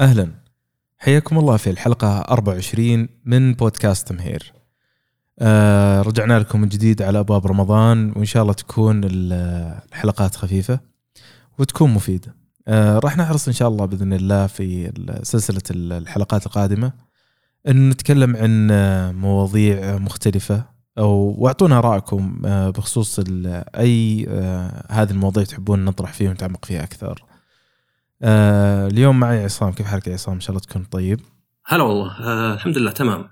[0.00, 0.28] أهلا.
[0.98, 4.52] حياكم الله في الحلقة 24 من بودكاست تمهير
[5.38, 9.32] آه رجعنا لكم من جديد على أبواب رمضان وإن شاء الله تكون ال-
[9.92, 10.80] الحلقات خفيفة
[11.58, 12.34] وتكون مفيدة.
[12.68, 14.92] آه راح نحرص إن شاء الله بإذن الله في
[15.22, 16.92] سلسلة ال- الحلقات القادمة
[17.68, 20.64] أن نتكلم عن آه، مواضيع مختلفة
[20.98, 23.20] أو واعطونا رأيكم آه، بخصوص
[23.76, 27.24] أي آه، هذه المواضيع تحبون نطرح فيها ونتعمق فيها أكثر.
[28.22, 29.72] آه اليوم معي عصام.
[29.72, 31.20] كيف حالك يا عصام؟ إن شاء الله تكون طيب.
[31.66, 32.10] هلا والله.
[32.20, 33.28] آه الحمد لله تمام.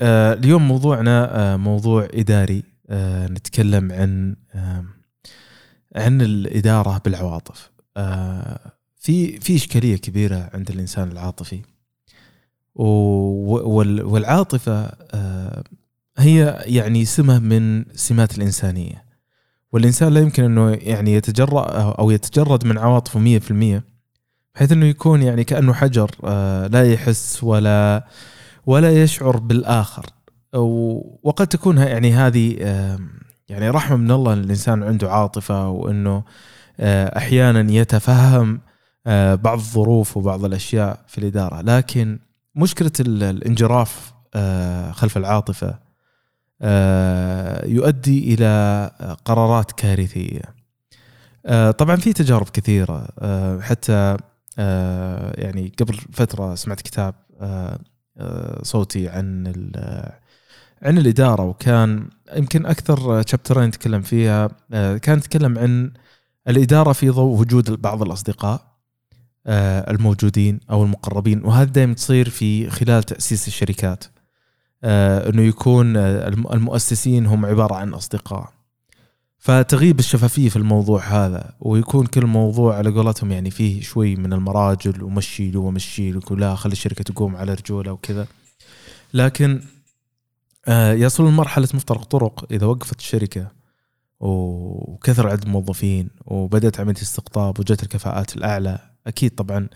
[0.00, 2.62] آه اليوم موضوعنا آه موضوع إداري.
[2.90, 4.84] آه نتكلم عن آه
[5.96, 7.70] عن الإدارة بالعواطف.
[7.96, 11.62] آه في في إشكالية كبيرة عند الإنسان العاطفي.
[14.04, 14.84] والعاطفة
[15.14, 15.64] آه
[16.18, 19.05] هي يعني سمه من سمات الإنسانية.
[19.72, 21.62] والإنسان لا يمكن أنه يعني يتجرأ
[21.98, 23.82] أو يتجرد من عواطفه 100%
[24.54, 28.06] بحيث أنه يكون يعني كأنه حجر آه، لا يحس ولا
[28.66, 30.06] ولا يشعر بالآخر.
[30.54, 33.08] و- وقد تكون يعني هذه آم،
[33.48, 36.22] يعني رحمة من الله إن الإنسان عنده عاطفة وأنه
[36.80, 38.60] آه، أحيانا يتفهم
[39.06, 41.60] آه، بعض الظروف وبعض الأشياء في الإدارة.
[41.62, 42.18] لكن
[42.54, 45.78] مشكلة ال- الانجراف آه، خلف العاطفة آه،
[47.64, 48.90] يؤدي إلى
[49.24, 50.42] قرارات كارثية.
[51.46, 53.08] آه، طبعا في تجارب كثيرة.
[53.18, 54.16] آه، حتى
[54.58, 57.78] آه، يعني قبل فترة سمعت كتاب آه،
[58.18, 59.46] آه، صوتي عن
[60.82, 65.90] عن الإدارة وكان يمكن أكثر شابترين تكلم فيها آه، كان يتكلم عن
[66.48, 68.76] الإدارة في ضوء وجود بعض الأصدقاء
[69.46, 74.04] آه، الموجودين أو المقربين وهذا دائما تصير في خلال تأسيس الشركات.
[74.04, 74.10] آه،
[74.84, 78.52] إنه يكون آه، الم- المؤسسين هم عبارة عن أصدقاء.
[79.38, 85.02] فتغيب الشفافية في الموضوع هذا ويكون كل موضوع على قولتهم يعني فيه شوي من المراجل
[85.02, 88.26] ومشي له ومشي لا خلي الشركة تقوم على رجوله وكذا.
[89.14, 89.60] لكن
[90.68, 93.50] آه، يصل لمرحله مفترق طرق إذا وقفت الشركة
[94.20, 98.78] وكثر عدد الموظفين وبدأت عملية استقطاب وجت الكفاءات الأعلى.
[99.06, 99.68] أكيد طبعا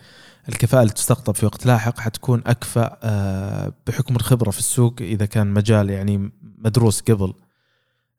[0.48, 5.46] الكفاءة اللي تستقطب في وقت لاحق حتكون أكفأ آه، بحكم الخبرة في السوق إذا كان
[5.46, 7.34] مجال يعني مدروس قبل.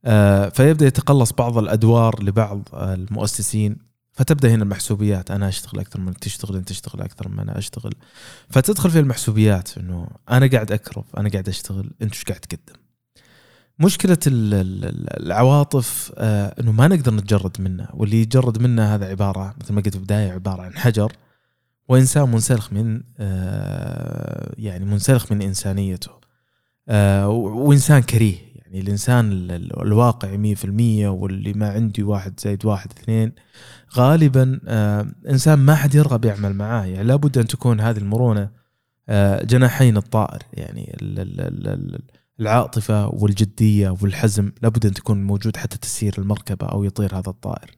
[0.06, 3.78] آه، فيبدأ يتقلص بعض الأدوار لبعض المؤسسين
[4.12, 5.32] فتبدأ هنا المحسوبيات.
[5.32, 7.94] أنا أشتغل أكثر من تشتغل أنت تشتغل أكثر من أنا أشتغل.
[8.50, 12.82] فتدخل في المحسوبيات إنه أنا قاعد اكرف أنا قاعد أشتغل أنت إيش قاعد تقدم؟
[14.54, 19.82] ال- العواطف آه، إنه ما نقدر نتجرد منها واللي يتجرد منها هذا عبارة مثل ما
[19.82, 21.12] قلت في البداية عبارة عن حجر
[21.90, 26.12] وإنسان منسلخ من آه، يعني منسلخ من إنسانيته
[26.90, 32.92] آه، وإنسان كريه يعني الإنسان ال- ال- الواقعي 100% واللي ما عندي واحد زائد واحد
[33.00, 33.32] اثنين
[33.98, 34.60] غالبا
[35.30, 38.50] إنسان ما حد يرغب يعمل معاه يعني لابد أن تكون هذه المرونة
[39.44, 42.02] جناحين الطائر يعني ال- ال- ال- ال-
[42.42, 47.72] العاطفة والجدية والحزم لابد أن تكون موجود حتى تسير المركبة أو يطير هذا الطائر.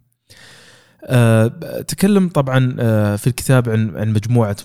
[1.05, 1.47] آه،
[1.87, 4.57] تكلم طبعا آه، في الكتاب عن مجموعة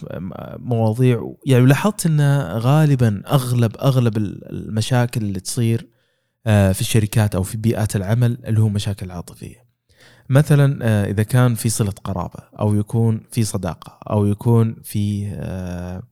[0.59, 2.21] مواضيع يعني لاحظت أن
[2.59, 5.89] غالبا أغلب أغلب المشاكل اللي تصير
[6.47, 9.69] آه، في الشركات أو في بيئات العمل اللي هو مشاكل عاطفية.
[10.29, 16.03] مثلا آه، إذا كان في صلة قرابة أو يكون في صداقة أو يكون في آه،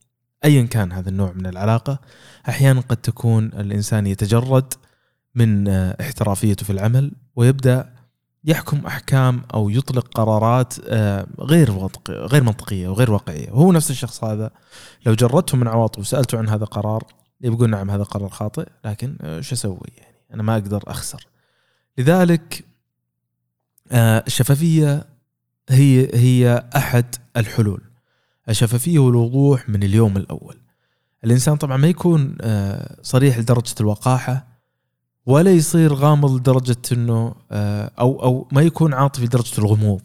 [0.45, 1.99] ايا كان هذا النوع من العلاقة
[2.49, 4.73] أحيانا قد تكون الإنسان يتجرد
[5.35, 7.93] من آه، احترافيته في العمل ويبدأ
[8.43, 13.51] يحكم أحكام أو يطلق قرارات آه، غير غير منطقية وغير واقعية.
[13.51, 14.51] وهو نفس الشخص هذا.
[15.05, 17.03] لو جردته من عواطفه وسألته عن هذا قرار
[17.41, 21.27] يقول نعم هذا قرار خاطئ لكن آه، شو أسوي؟ يعني أنا ما أقدر أخسر.
[21.97, 22.65] لذلك
[23.91, 25.05] الشفافية
[25.69, 27.86] هي هي أحد الحلول.
[28.49, 30.57] الشفافيه والوضوح من اليوم الأول
[31.23, 34.47] الإنسان طبعا ما يكون آه، صريح لدرجة الوقاحة
[35.25, 40.01] ولا يصير غامض لدرجة إنه آه، أو أو ما يكون عاطفي لدرجة الغموض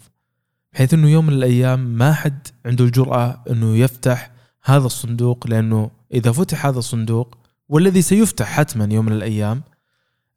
[0.72, 4.31] بحيث إنه يوم من الأيام ما حد عنده الجرأة إنه يفتح
[4.64, 7.38] هذا الصندوق لأنه إذا فتح هذا الصندوق
[7.69, 9.62] والذي سيفتح حتما يوم من الأيام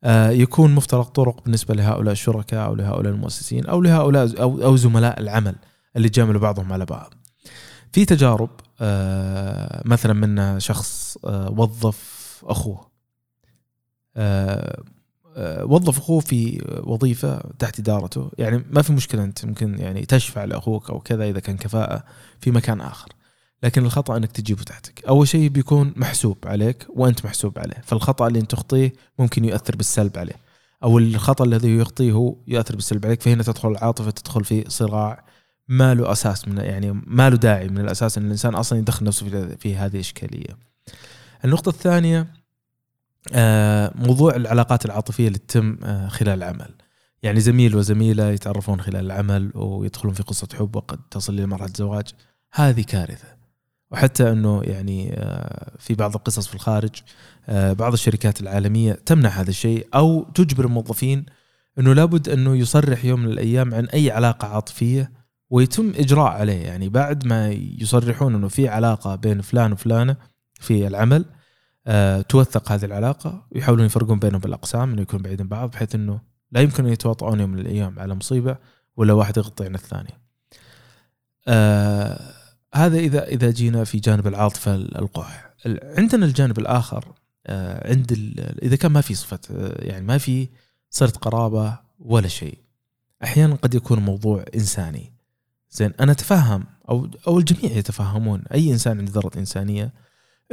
[0.04, 5.56] آه، يكون مفترق طرق بالنسبة لهؤلاء الشركاء أو لهؤلاء المؤسسين أو لهؤلاء أو زملاء العمل
[5.96, 7.14] اللي جاملوا بعضهم على بعض.
[7.92, 8.50] في تجارب
[8.82, 12.88] آه، مثلا من شخص آه، وظف أخوه.
[14.18, 14.84] آه،
[15.64, 18.32] وظف أخوه في وظيفة تحت إدارته.
[18.38, 22.04] يعني ما في مشكلة أنت ممكن يعني تشفع لأخوك أو كذا إذا كان كفاءة
[22.40, 23.10] في مكان آخر.
[23.64, 25.06] لكن الخطأ إنك تجيبه تحتك.
[25.06, 27.82] أول شيء بيكون محسوب عليك وأنت محسوب عليه.
[27.84, 30.46] فالخطأ اللي أنت تخطيه ممكن يؤثر بالسلب عليه.
[30.84, 35.26] أو الخطأ الذي يخطيه يؤثر بالسلب عليك فهنا تدخل العاطفة تدخل في صراع
[35.68, 39.30] ما له أساس من يعني ما له داعي من الأساس إن الإنسان أصلا يدخل نفسه
[39.30, 40.58] في, في هذه الإشكالية.
[41.46, 42.28] النقطة الثانية
[43.34, 46.70] آه، موضوع العلاقات العاطفية اللي تتم آه، خلال العمل.
[47.24, 52.08] يعني زميل وزميلة يتعرفون خلال العمل ويدخلون في قصة حب وقد تصل إلى مرحلة زواج
[52.54, 53.36] هذه كارثة.
[53.92, 56.92] وحتى إنه يعني آه، في بعض القصص في الخارج
[57.50, 61.26] بعض الشركات العالمية تمنع هذا الشيء أو تجبر الموظفين
[61.80, 65.12] إنه لابد إنه يصرح يوم من الأيام عن أي علاقة عاطفية
[65.56, 70.16] ويتم إجراء عليه يعني بعد ما يصرحون إنه في علاقة بين فلان وفلانة
[70.54, 71.26] في العمل
[71.88, 76.20] أه توثق هذه العلاقة ويحاولون يفرقون بينهم بالأقسام إنه يكون بعيد عن بعض بحيث إنه
[76.52, 78.58] لا يمكن أن يتواطؤون يوم من الأيام على مصيبة
[78.98, 80.14] ولا واحد يغطي عن الثاني.
[81.48, 82.34] أه
[82.74, 85.56] هذا إذا إذا جينا في جانب العاطفة القح.
[85.84, 87.06] عندنا الجانب الآخر
[87.48, 88.12] أه عند
[88.64, 90.50] إذا كان ما في صفة آه، يعني ما في
[90.90, 92.58] صرت قرابة ولا شيء.
[93.24, 95.15] أحيانا قد يكون موضوع إنساني.
[95.76, 99.94] زين أنا أتفهم أو أو الجميع يتفهمون أي إنسان عنده ذرة إنسانية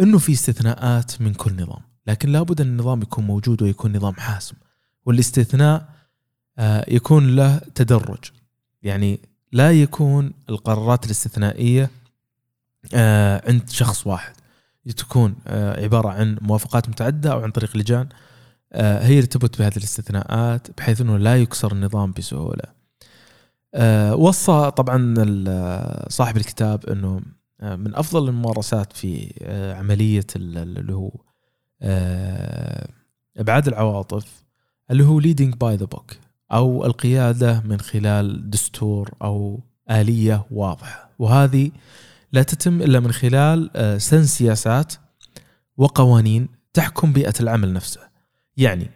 [0.00, 4.56] إنه في استثناءات من كل نظام لكن لابد أن النظام يكون موجود ويكون نظام حاسم
[5.06, 5.88] والاستثناء
[6.58, 8.24] آه، يكون له تدرج
[8.82, 9.20] يعني
[9.52, 11.90] لا يكون القرارات الاستثنائية
[12.94, 14.32] آه، عند شخص واحد
[14.96, 18.08] تكون آه، عبارة عن موافقات متعددة أو عن طريق لجان
[18.74, 19.28] هي اللي
[19.58, 22.81] بهذه الاستثناءات بحيث إنه لا يكسر النظام بسهولة.
[24.12, 25.14] وصى طبعا
[26.08, 27.20] صاحب الكتاب إنه
[27.62, 31.10] آه، من أفضل الممارسات في آه، عملية اللي هو
[31.82, 32.88] آه،
[33.36, 34.44] إبعاد العواطف
[34.90, 36.14] اللي هو leading by the book
[36.52, 39.60] أو القيادة من خلال دستور أو
[39.90, 41.10] آلية واضحة.
[41.18, 41.70] وهذه
[42.32, 43.70] لا تتم إلا من خلال
[44.02, 44.94] سن سياسات
[45.76, 48.00] وقوانين تحكم بيئة العمل نفسه.
[48.56, 48.90] يعني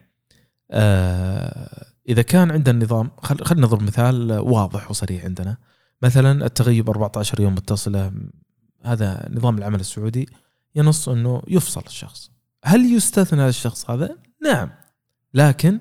[2.08, 5.56] إذا كان عندنا نظام خلينا نضرب مثال واضح وصريح عندنا.
[6.02, 8.12] مثلا التغيب 14 يوم متصلة
[8.84, 10.28] هذا نظام العمل السعودي
[10.74, 12.30] ينص إنه يفصل الشخص.
[12.64, 14.70] هل يستثنى الشخص هذا؟ نعم.
[15.34, 15.80] لكن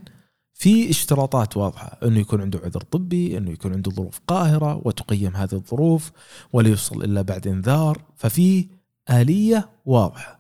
[0.54, 5.54] في اشتراطات واضحة أنه يكون عنده عذر طبي أنه يكون عنده ظروف قاهرة وتقيم هذه
[5.54, 6.12] الظروف
[6.54, 8.68] ولا يفصل إلا بعد إنذار ففي
[9.10, 10.40] آلية واضحة.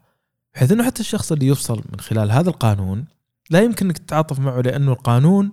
[0.53, 3.05] بحيث أنه حتى الشخص اللي يفصل من خلال هذا القانون
[3.49, 5.51] لا يمكن أنك تتعاطف معه لأنه القانون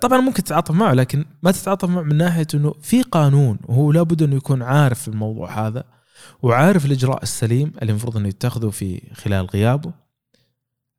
[0.00, 4.22] طبعا ممكن تتعاطف معه لكن ما تتعاطف معه من ناحية أنه في قانون وهو لابد
[4.22, 5.84] أنه يكون عارف الموضوع هذا
[6.42, 9.92] وعارف الإجراء السليم اللي المفروض إنه يتخذه في خلال غيابه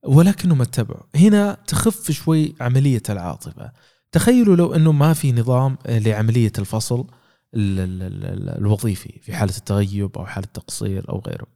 [0.03, 1.07] ولكنه ما اتبعه.
[1.15, 3.71] هنا تخف شوي عملية العاطفة.
[4.11, 7.07] تخيلوا لو إنه ما في نظام لعملية الفصل
[7.53, 11.47] الوظيفي في حالة التغيب أو حالة التقصير أو غيره.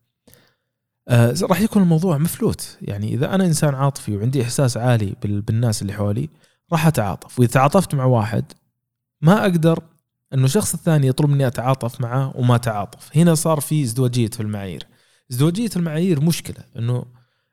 [1.07, 2.77] آه راح يكون الموضوع مفلوت.
[2.81, 6.29] يعني إذا أنا إنسان عاطفي وعندي إحساس عالي بالناس اللي حولي
[6.71, 7.39] راح أتعاطف.
[7.39, 8.45] وإذا تعاطفت مع واحد
[9.21, 9.83] ما أقدر
[10.33, 13.17] إنه الشخص الثاني يطلب مني أتعاطف معه وما تعاطف.
[13.17, 14.87] هنا صار في ازدواجية في المعايير.
[15.31, 17.05] ازدواجية المعايير مشكلة إنه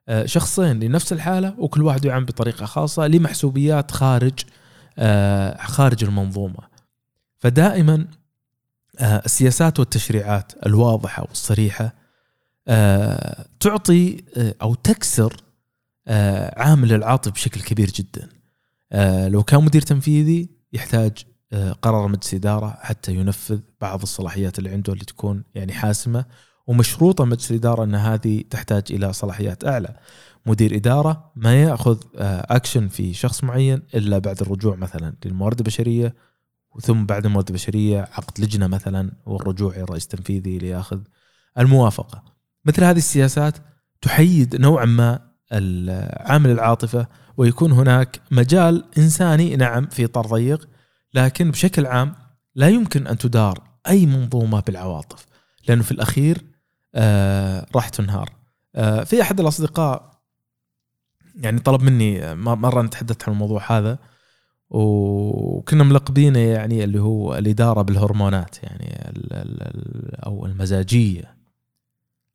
[0.08, 4.40] آه، شخصين لنفس الحالة وكل واحد يعامل بطريقة خاصة لمحسوبيات خارج
[4.98, 6.70] آه، خارج المنظومة.
[7.38, 8.06] فدائما
[8.98, 12.00] آه، السياسات والتشريعات الواضحة والصريحة
[13.60, 14.24] تعطي
[14.62, 15.36] أو تكسر
[16.56, 18.28] عامل العاطف بشكل كبير جدا.
[19.28, 21.12] لو كان مدير تنفيذي يحتاج
[21.52, 26.24] آه، قرار مجلس إدارة حتى ينفذ بعض الصلاحيات اللي عنده اللي تكون يعني حاسمة
[26.66, 29.96] ومشروطة مجلس الاداره إن هذه تحتاج إلى صلاحيات أعلى.
[30.46, 36.14] مدير إدارة ما يأخذ اكشن آه، في شخص معين إلا بعد الرجوع مثلا للموارد البشرية
[36.80, 41.00] ثم بعد الموارد البشرية عقد لجنة مثلا والرجوع إلى الرئيس التنفيذي ليأخذ
[41.58, 42.24] الموافقة.
[42.64, 43.56] مثل هذه السياسات
[44.02, 45.29] تحيد نوعا ما
[46.20, 50.68] عامل العاطفة ويكون هناك مجال إنساني نعم في اطار ضيق
[51.14, 52.14] لكن بشكل عام
[52.54, 55.26] لا يمكن أن تدار أي منظومة بالعواطف
[55.68, 56.44] لأنه في الأخير
[56.94, 58.30] آه راح تنهار.
[58.74, 60.10] آه في أحد الأصدقاء
[61.34, 63.98] يعني طلب مني مرة نتحدث عن الموضوع هذا
[64.70, 69.12] وكنا ملقبينه يعني اللي هو الإدارة بالهرمونات يعني
[70.26, 71.39] أو المزاجية.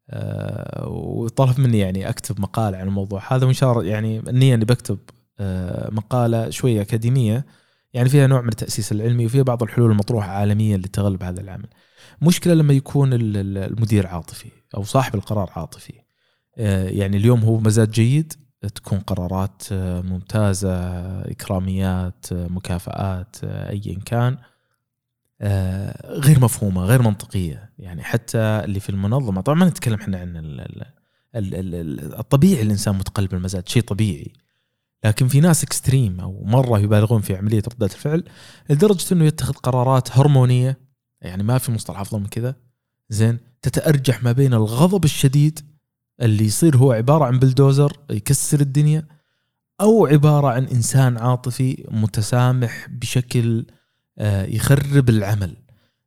[0.10, 3.34] آه وطلب مني يعني أكتب مقال عن الموضوع.
[3.34, 5.00] هذا وإن شاء الله يعني النية إني بكتب
[5.40, 7.46] آه مقالة شوية أكاديمية
[7.94, 11.68] يعني فيها نوع من التأسيس العلمي وفيها بعض الحلول المطروحة عالميا لتغلب هذا العمل.
[12.22, 15.94] مشكلة لما يكون المدير عاطفي أو صاحب القرار عاطفي.
[16.58, 18.34] آه، يعني اليوم هو مزاج جيد
[18.76, 20.72] تكون قرارات ممتازة
[21.22, 24.38] إكراميات مكافآت ايا كان.
[26.06, 27.72] غير مفهومة غير منطقية.
[27.78, 30.32] يعني حتى اللي في المنظمة طبعا ما نتكلم إحنا عن
[32.20, 34.34] الطبيعي الإنسان متقلب المزاج شيء طبيعي.
[35.06, 38.24] لكن في ناس اكستريم أو مرة يبالغون في عملية ردة الفعل
[38.70, 40.78] لدرجة إنه يتخذ قرارات هرمونية
[41.22, 42.56] يعني ما في مصطلح أفضل من كذا
[43.10, 45.60] زين تتأرجح ما بين الغضب الشديد
[46.22, 49.08] اللي يصير هو عبارة عن بلدوزر يكسر الدنيا
[49.82, 53.76] أو عبارة عن إنسان عاطفي متسامح بشكل آه،
[54.48, 55.56] يخرب العمل.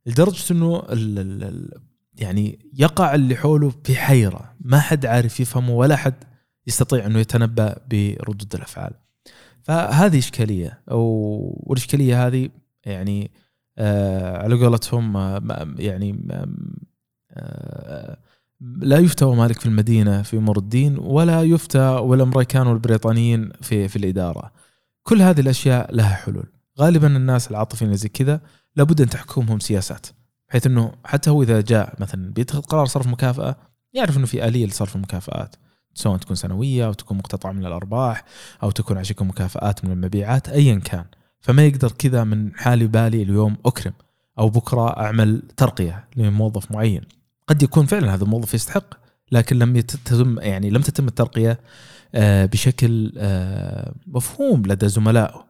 [0.07, 1.71] لدرجة إنه ال ال
[2.15, 4.55] يعني يقع اللي حوله في حيرة.
[4.61, 6.25] ما حد عارف يفهمه ولا حد
[6.67, 8.93] يستطيع إنه يتنبأ بردود الأفعال.
[9.63, 10.81] فهذه إشكالية.
[10.87, 12.49] والإشكالية هذه
[12.85, 13.31] يعني
[13.79, 16.29] آه على قولتهم آه يعني
[17.33, 18.19] آه
[18.61, 24.53] لا يفتى مالك في المدينة في أمور الدين ولا يفتى والامريكان والبريطانيين في في الإدارة.
[25.03, 26.47] كل هذه الأشياء لها حلول.
[26.81, 28.41] غالبا الناس العاطفيين زي كذا
[28.77, 30.07] لابد أن تحكمهم سياسات
[30.49, 33.57] بحيث إنه حتى هو إذا جاء مثلا بيتخذ قرار صرف مكافأة
[33.93, 35.57] يعرف إنه في آلية لصرف المكافآت
[35.95, 38.25] سواء تكون سنوية أو تكون مقتطعة من الأرباح
[38.63, 41.05] أو تكون عشان مكافآت من المبيعات ايا كان.
[41.41, 43.93] فما يقدر كذا من حالي بالي اليوم أكرم
[44.39, 47.03] أو بكرة أعمل ترقية لموظف معين.
[47.47, 48.95] قد يكون فعلا هذا الموظف يستحق
[49.33, 51.61] لكن لم تتم يعني لم تتم الترقية
[52.15, 55.48] آه، بشكل آه، مفهوم لدى زملائه.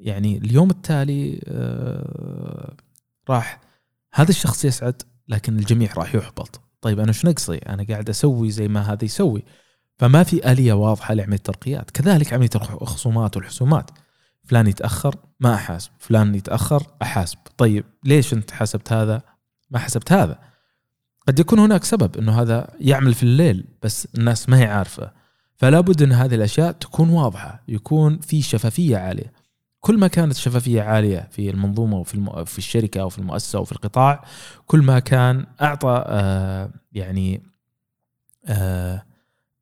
[0.00, 2.76] يعني اليوم التالي آه،
[3.30, 3.60] راح
[4.12, 6.60] هذا الشخص يسعد لكن الجميع راح يحبط.
[6.80, 9.42] طيب أنا شو نقصي أنا قاعد أسوي زي ما هذا يسوي.
[9.98, 11.90] فما في آلية واضحة لعملية الترقيات.
[11.90, 13.90] كذلك عملية الخصومات والحسومات.
[14.44, 15.90] فلان يتأخر ما أحاسب.
[15.98, 17.38] فلان يتأخر أحاسب.
[17.56, 19.22] طيب ليش أنت حسبت هذا؟
[19.70, 20.38] ما حسبت هذا.
[21.28, 25.12] قد يكون هناك سبب إنه هذا يعمل في الليل بس الناس ما هي عارفة.
[25.56, 29.39] فلا بد إن هذه الأشياء تكون واضحة يكون في شفافية عالية.
[29.80, 32.44] كل ما كانت الشفافية عالية في المنظومة وفي الم...
[32.44, 34.24] في الشركة أو في المؤسسة أو في القطاع
[34.66, 37.42] كل ما كان أعطى آه يعني
[38.46, 39.02] آه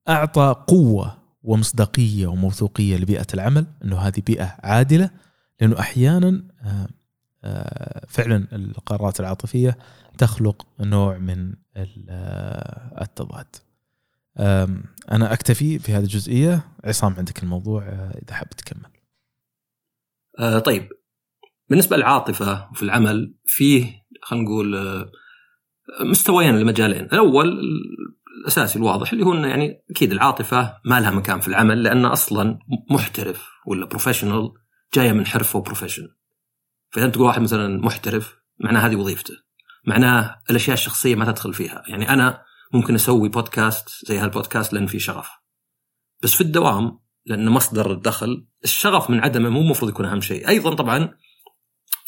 [0.09, 5.11] أعطى قوة ومصداقية وموثوقية لبيئة العمل إنه هذه بيئة عادلة
[5.61, 6.89] لأنه أحيانا آه
[7.45, 9.79] آه فعلا القرارات العاطفية
[10.19, 11.55] تخلق نوع من
[12.09, 13.47] آه، التضاد.
[15.13, 18.98] أنا أكتفي في هذه الجزئية عصام عندك الموضوع آه، إذا حاب تكمل.
[20.39, 20.89] آه طيب.
[21.69, 25.11] بالنسبة للعاطفة في العمل فيه خلينا نقول آه،
[26.01, 27.61] مستويين لمجالين الأول
[28.41, 32.59] الأساسي الواضح اللي هو إنه يعني أكيد العاطفة ما لها مكان في العمل لأن أصلا
[32.91, 34.53] محترف ولا professional
[34.95, 36.09] جاية من حرفه و profession
[36.91, 39.35] فإذا تقول واحد مثلا محترف معناه هذه وظيفته.
[39.87, 41.83] معناه الأشياء الشخصية ما تدخل فيها.
[41.89, 42.43] يعني أنا
[42.75, 45.29] ممكن أسوي بودكاست زي هالبودكاست لأن في شغف.
[46.23, 50.49] بس في الدوام لأن مصدر الدخل الشغف من عدمه مو المفروض يكون أهم شيء.
[50.49, 51.15] أيضا طبعا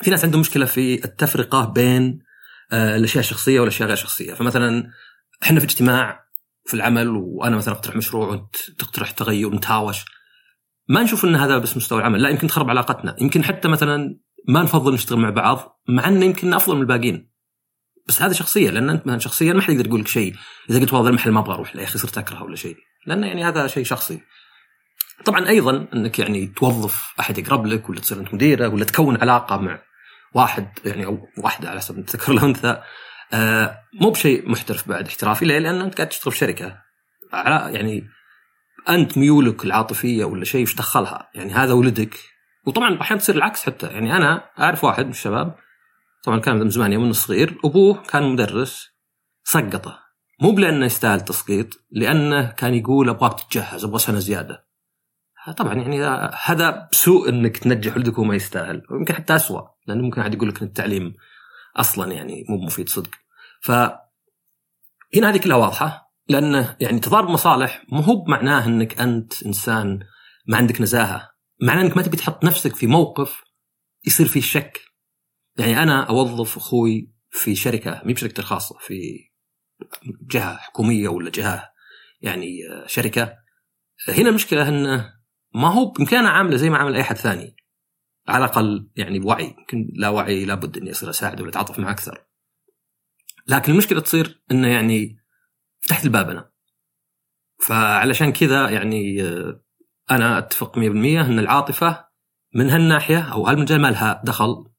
[0.02, 2.18] في ناس عندهم مشكلة في التفرقة بين
[2.72, 4.34] آه، الأشياء الشخصية والأشياء غير شخصية.
[4.34, 4.90] فمثلا
[5.42, 6.24] إحنا في اجتماع
[6.66, 10.04] في العمل وأنا مثلا أقترح مشروع وأنت تقترح تغير ونتهاوش
[10.88, 12.22] ما نشوف إن هذا بس مستوى العمل.
[12.22, 13.16] لا يمكن تخرب علاقتنا.
[13.20, 17.30] يمكن حتى مثلا ما نفضل نشتغل مع بعض مع إنه يمكن أفضل من الباقيين.
[18.08, 18.70] بس هذا شخصية.
[18.70, 20.34] لأن أنت مثلا شخصيا ما حد يقدر يقول لك شيء.
[20.70, 22.76] إذا قلت والله المحل ما أبغى أروح له يا أخي صرت أكرهه ولا شيء.
[23.06, 24.20] لأنه يعني هذا شيء شخصي.
[25.24, 29.56] طبعا أيضا إنك يعني توظف أحد يقرب لك ولا تصير أنت مديره ولا تكون علاقة
[29.56, 29.82] مع
[30.34, 32.82] واحد يعني أو واحدة على حسب تذكر الانثى
[33.32, 36.78] آه مو بشيء محترف بعد احترافي ليه؟ لأن أنت قاعد تشتغل في شركة.
[37.32, 38.08] يعني
[38.88, 42.18] أنت ميولك العاطفية ولا شيء إيش دخلها؟ يعني هذا ولدك.
[42.66, 43.86] وطبعا أحيانا تصير العكس حتى.
[43.86, 45.56] يعني أنا أعرف واحد من الشباب
[46.24, 48.88] طبعا كان من زمان يوم صغير أبوه كان مدرس
[49.44, 49.98] سقطه.
[50.40, 54.69] مو بلأنه يستاهل تسقيط لأنه كان يقول أبغاك تتجهز أبغى سنة زيادة.
[55.56, 56.04] طبعا يعني
[56.44, 58.82] هذا سوء إنك تنجح ولدك وما يستاهل.
[58.90, 61.14] ويمكن حتى اسوء لأنه ممكن احد يقول لك إن التعليم
[61.76, 63.10] أصلا يعني مو مفيد صدق.
[63.62, 63.70] ف
[65.16, 70.00] هنا هذه كلها واضحة لأنه يعني تضارب مصالح مو هو بمعناه إنك أنت إنسان
[70.46, 71.30] ما عندك نزاهة.
[71.62, 73.42] معناه إنك ما تبي تحط نفسك في موقف
[74.06, 74.80] يصير فيه الشك
[75.58, 79.30] يعني أنا أوظف أخوي في شركة مي بشركتي الخاصة في
[80.30, 81.70] جهة حكومية ولا جهة
[82.20, 83.36] يعني شركة.
[84.08, 85.19] هنا المشكلة إنه
[85.54, 87.56] ما هو يمكن أنا عاملة زي ما عامل أي احد ثاني.
[88.28, 89.54] على الأقل يعني بوعي.
[89.58, 92.26] يمكن لا وعي لابد إني أصير اساعده ولا أتعاطف معه أكثر.
[93.46, 95.16] لكن المشكلة تصير إنه يعني
[95.80, 96.50] فتحت الباب أنا
[97.66, 99.62] فعلشان كذا يعني آه،
[100.10, 102.04] أنا أتفق 100% إن العاطفة
[102.54, 104.70] من هالناحية أو هالمجال ما لها دخل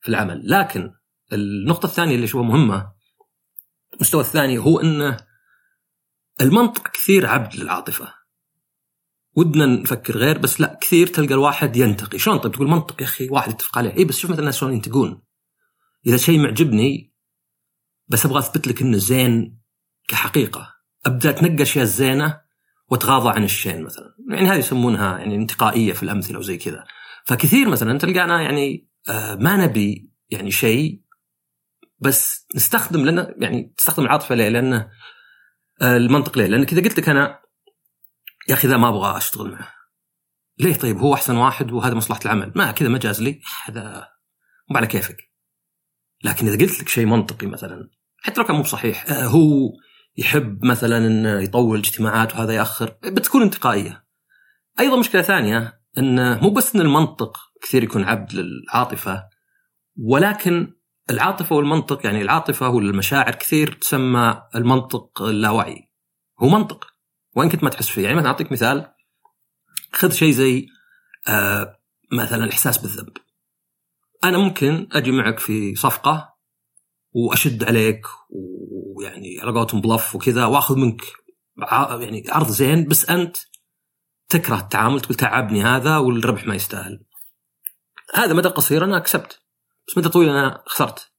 [0.00, 0.42] في العمل.
[0.44, 0.94] لكن
[1.32, 2.92] النقطة الثانية اللي اشوفها مهمة
[3.94, 5.16] المستوى الثاني هو إنه
[6.40, 8.21] المنطق كثير عبد للعاطفة.
[9.36, 12.18] ودنا نفكر غير بس لا كثير تلقى الواحد ينتقي.
[12.18, 13.96] شلون؟ طيب تقول منطق يا أخي واحد يتفق عليه.
[13.96, 15.22] اي بس شوف مثلا الناس شلون ينتقون.
[16.06, 17.14] إذا شيء معجبني
[18.08, 19.58] بس أبغى أثبت لك إنه زين
[20.08, 20.68] كحقيقة.
[21.06, 22.40] أبدأ اتنقى الاشياء الزينة
[22.88, 24.14] وأتغاضى عن الشين مثلا.
[24.30, 26.84] يعني هذه يسمونها يعني انتقائية في الأمثلة وزي كذا.
[27.24, 31.02] فكثير مثلا تلقانا يعني آه ما نبي يعني شيء
[32.02, 34.90] بس نستخدم لنا يعني تستخدم العاطفة ليه؟ لأنه
[35.82, 37.41] آه، المنطق ليه؟ لأنك إذا قلت لك أنا
[38.48, 39.72] يا أخي ذا ما أبغى أشتغل معه.
[40.58, 42.52] ليه طيب؟ هو أحسن واحد وهذا مصلحة العمل.
[42.56, 43.40] ما كذا مجاز لي.
[43.64, 44.08] هذا
[44.70, 45.32] مو على كيفك.
[46.24, 47.90] لكن إذا قلت لك شيء منطقي مثلا
[48.22, 49.70] حتى لو كان مو صحيح آه، هو
[50.16, 54.04] يحب مثلا إنه يطول اجتماعات وهذا يأخر بتكون انتقائية.
[54.80, 59.24] أيضا مشكلة ثانية انه مو بس إن المنطق كثير يكون عبد للعاطفة
[59.96, 60.74] ولكن
[61.10, 65.90] العاطفة والمنطق يعني العاطفة والمشاعر كثير تسمى المنطق اللاواعي
[66.42, 66.91] هو منطق.
[67.36, 68.92] وين كنت ما تحس فيه؟ يعني مثلا أعطيك مثال.
[69.92, 70.66] خذ شيء زي
[71.28, 71.78] آه
[72.12, 73.16] مثلا الإحساس بالذنب.
[74.24, 76.34] أنا ممكن أجي معك في صفقة
[77.12, 81.02] وأشد عليك ويعني على قولتهم بلف وكذا وأخذ منك
[82.00, 83.36] يعني عرض زين بس أنت
[84.28, 87.04] تكره التعامل تقول تعبني هذا والربح ما يستاهل.
[88.14, 89.40] هذا مدى قصير أنا كسبت
[89.88, 91.12] بس مدى طويل أنا خسرت.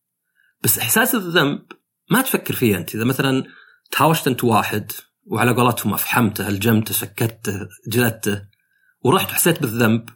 [0.62, 1.65] بس إحساس الذنب
[2.12, 2.96] ما تفكر فيه أنت.
[2.96, 3.43] إذا مثلا
[3.91, 4.91] تهاوشت أنت واحد
[5.25, 8.41] وعلى قولتهم أفحمته ألجمته سكته جلدته
[9.01, 10.09] ورحت حسيت بالذنب.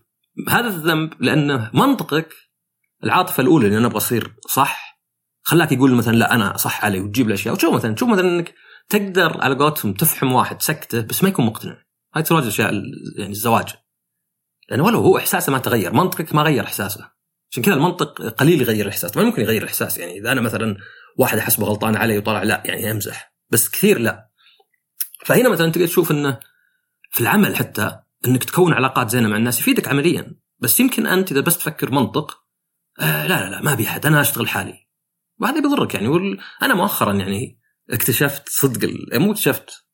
[0.50, 2.34] هذا الذنب لأنه منطقك
[3.04, 5.02] العاطفة الأولى اللي أنا أبغى أصير صح؟
[5.44, 8.54] خلاك يقول مثلا لا أنا صح علي وتجيب الاشياء وتشوف مثلا؟ تشوف مثلا إنك
[8.90, 11.78] تقدر على قولتهم تفحم واحد سكته بس ما يكون مقتنع.
[12.16, 12.74] هاي تصير الاشياء
[13.18, 13.74] يعني الزواج.
[14.70, 17.12] يعني ولو هو إحساسه ما تغير منطقك ما غير إحساسه.
[17.52, 20.78] عشان كذا المنطق قليل يغير الاحساس ما ممكن يغير الاحساس يعني إذا أنا مثلا
[21.18, 24.27] واحد أحسبه غلطان علي وطلع لا يعني امزح بس كثير لا.
[25.28, 26.40] فهنا مثلا تقدر تشوف إنه
[27.12, 30.36] في العمل حتى إنك تكون علاقات زينة مع الناس يفيدك عمليا.
[30.60, 32.44] بس يمكن أنت إذا بس تفكر منطق
[33.00, 34.88] آه لا لا لا ما أبي أحد أنا أشتغل حالي.
[35.40, 36.40] وهذا بيضرك يعني وال...
[36.62, 39.20] أنا مؤخرا يعني اكتشفت صدق ال...
[39.20, 39.86] مو اكتشفت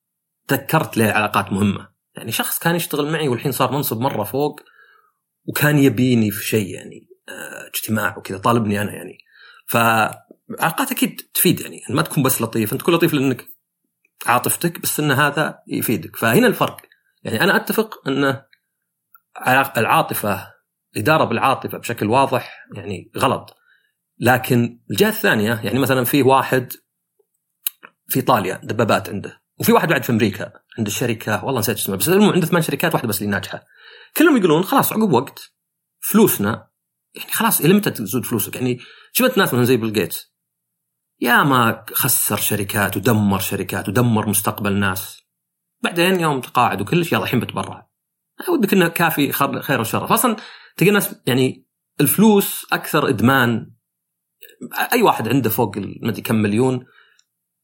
[0.48, 1.90] تذكرت ليه علاقات مهمة.
[2.16, 4.60] يعني شخص كان يشتغل معي والحين صار منصب مرة فوق
[5.46, 9.18] وكان يبيني في شيء يعني آه اجتماع وكذا طالبني أنا يعني.
[9.68, 13.53] فعلاقات أكيد تفيد يعني ما تكون بس لطيف أنت تكون لطيف لأنك
[14.26, 16.16] عاطفتك بس إن هذا يفيدك.
[16.16, 16.78] فهنا الفرق.
[17.24, 18.42] يعني أنا أتفق إن
[19.78, 20.54] العاطفة
[20.96, 23.58] الإدارة بالعاطفة بشكل واضح يعني غلط.
[24.20, 26.74] لكن الجهة الثانية يعني مثلا في واحد
[28.08, 29.42] في إيطاليا دبابات عنده.
[29.60, 31.46] وفي واحد بعد في أمريكا عنده شركة.
[31.46, 33.64] والله نسيت اسمها بس عنده ثمان شركات واحدة بس اللي ناجحة.
[34.18, 35.54] كلهم يقولون خلاص عقب وقت
[36.00, 36.74] فلوسنا
[37.16, 38.80] يعني خلاص إلى متى تزود فلوسك؟ يعني
[39.14, 40.33] شفت ناس مثلا زي بيل جيتس
[41.24, 45.24] يا ما خسر شركات ودمر شركات ودمر مستقبل ناس.
[45.82, 47.90] بعدين يوم تقاعد وكل شيء يلا الحين بتبرع.
[48.50, 49.32] ودك إنه كافي
[49.62, 50.36] خير وشر أصلا
[50.78, 51.68] تلقى الناس يعني
[52.02, 53.72] الفلوس أكثر إدمان.
[54.94, 56.86] أي واحد عنده فوق ما أدري كم مليون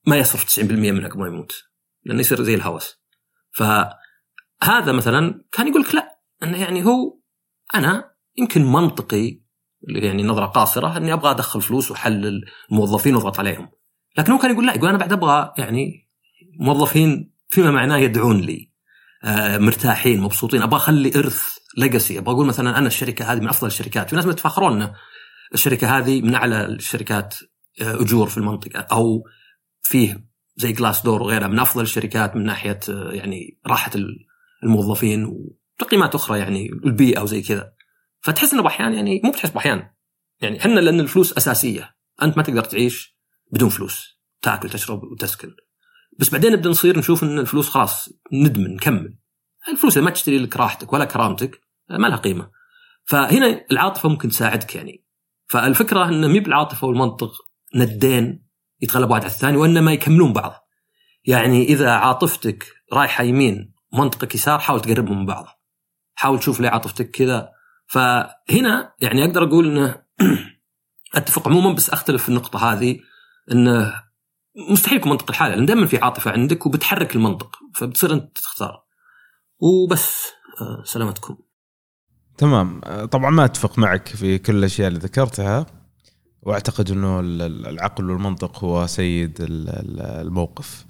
[0.08, 1.64] ما يصرف 90% منها ما يموت
[2.06, 2.96] لأنه يصير زي الهوس.
[3.52, 7.20] فهذا مثلا كان يقول لك لا إنه يعني هو
[7.76, 9.49] أنا يمكن منطقي
[9.88, 13.70] يعني نظرة قاصرة إني أبغى أدخل فلوس وأحلل الموظفين وأضغط عليهم.
[14.18, 16.10] لكن هو كان يقول لا يقول أنا بعد أبغى يعني
[16.60, 18.72] موظفين فيما معناه يدعون لي
[19.24, 21.44] آه مرتاحين مبسوطين أبغى أخلي إرث
[21.78, 24.10] ليجاسي أبغى أقول مثلا أنا الشركة هذه من أفضل الشركات.
[24.10, 24.92] في ناس يتفاخرون إن
[25.54, 27.36] الشركة هذه من أعلى الشركات
[27.82, 29.24] آه أجور في المنطقة أو
[29.82, 33.92] فيه زي جلاس دور وغيرها من أفضل الشركات من ناحية آه يعني راحة
[34.64, 37.74] الموظفين وتقييمات أخرى يعني البيئة وزي كذا.
[38.22, 39.90] فتحس إنه بأحيان يعني مو بتحس بأحيان.
[40.42, 41.96] يعني إحنا لأن الفلوس أساسية.
[42.22, 43.18] أنت ما تقدر تعيش
[43.52, 44.20] بدون فلوس.
[44.42, 45.52] تأكل تشرب وتسكن.
[46.20, 49.18] بس بعدين نبدا نصير نشوف إن الفلوس خلاص ندمن نكمل.
[49.70, 52.52] الفلوس ما تشتري لك راحتك ولا كرامتك ما لها قيمة.
[53.06, 55.06] فهنا العاطفة ممكن تساعدك يعني.
[55.48, 57.32] فالفكرة انه مي بالعاطفه والمنطق
[57.76, 58.46] ندين
[58.82, 60.68] يتغلب واحد على الثاني وإنما يكملون بعض.
[61.26, 65.46] يعني إذا عاطفتك رايحة يمين منطقك يسار حاول تقربهم من بعض.
[66.16, 67.50] حاول تشوف ليه عاطفتك كذا
[67.90, 69.96] فهنا يعني أقدر أقول إنه
[71.16, 73.00] أتفق عموما بس أختلف في النقطة هذه
[73.52, 73.94] إنه
[74.70, 78.84] مستحيل يكون منطق الحاله لأن دائما في عاطفة عندك وبتحرك المنطق فبتصير أنت تختار.
[79.60, 80.28] وبس
[80.62, 81.38] آه، سلامتكم.
[82.38, 82.82] تمام.
[83.12, 85.66] طبعا ما أتفق معك في كل الأشياء اللي ذكرتها
[86.42, 90.86] وأعتقد إنه العقل والمنطق هو سيد الموقف.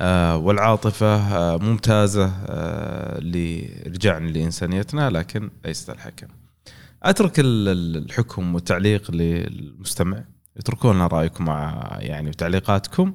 [0.00, 2.32] آه، والعاطفة آه، ممتازة
[3.18, 6.26] لرجعنا لإنسانيتنا لكن ليست الحكم.
[7.02, 10.24] أترك الحكم والتعليق للمستمع.
[10.56, 13.12] اتركوا لنا رأيكم مع يعني وتعليقاتكم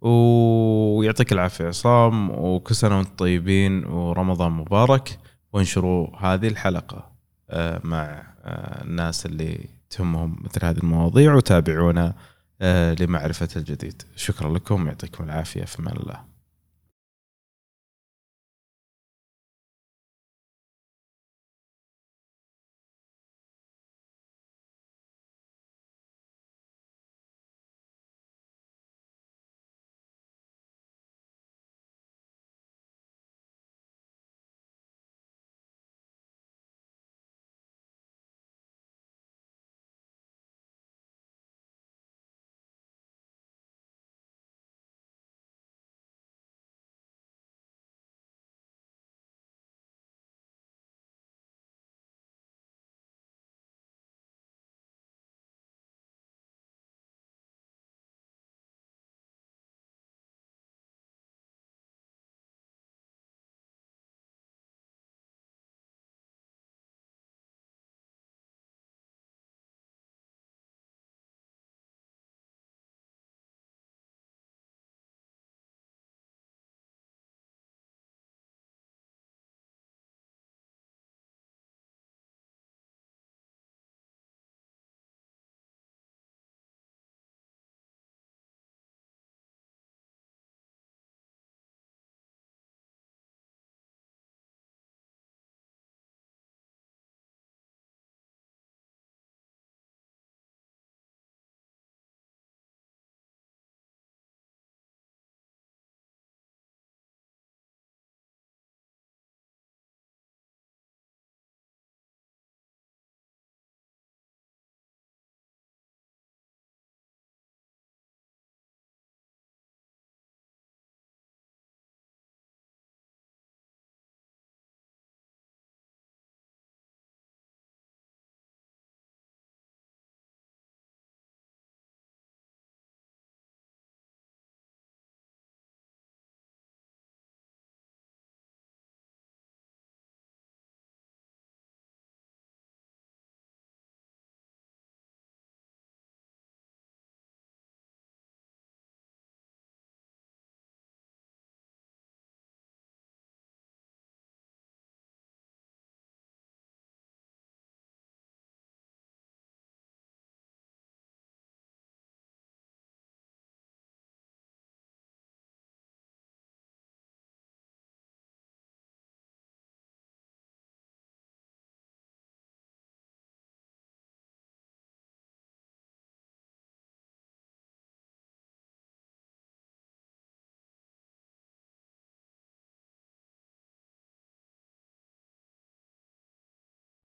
[0.00, 5.18] ويعطيك العافية عصام وكل سنة وأنتم طيبين ورمضان مبارك.
[5.52, 7.10] وانشروا هذه الحلقة
[7.50, 12.14] آه، مع آه، الناس اللي تهمهم مثل هذه المواضيع وتابعونا
[12.62, 14.02] آه، لمعرفة الجديد.
[14.16, 16.27] شكرا لكم يعطيكم العافية في أمان الله.